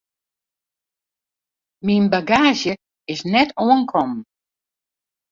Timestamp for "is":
3.13-3.21